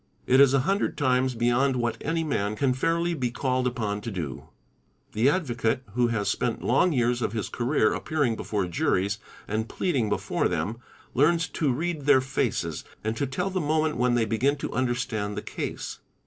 It 0.25 0.39
is 0.39 0.55
a 0.55 0.61
hundred 0.61 0.97
times 0.97 1.35
beyond 1.35 1.75
what 1.75 1.95
any 2.01 2.23
man 2.23 2.55
can 2.55 2.73
fairly 2.73 3.13
be 3.13 3.29
called 3.29 3.67
upon 3.67 4.01
to 4.01 4.09
do. 4.09 4.45
The 5.11 5.27
ieee 5.27 5.27
= 5.27 5.27
poe 5.29 5.35
advocate 5.35 5.83
who 5.93 6.07
has 6.07 6.27
spent 6.27 6.63
long 6.63 6.91
years 6.91 7.21
of 7.21 7.33
his 7.33 7.49
career 7.49 7.93
appearing 7.93 8.35
before 8.35 8.65
juries 8.65 9.19
and 9.47 9.69
pleading 9.69 10.09
before 10.09 10.47
them, 10.47 10.77
learns 11.13 11.47
to 11.49 11.71
read 11.71 12.07
their 12.07 12.19
faces 12.19 12.83
and 13.03 13.15
to 13.15 13.27
tell 13.27 13.51
the 13.51 13.59
Sasa 13.59 13.59
TMG' 13.59 13.67
moment 13.67 13.97
when 13.97 14.15
they 14.15 14.25
begin 14.25 14.55
to 14.55 14.73
understand 14.73 15.37
the 15.37 15.43
case. 15.43 15.99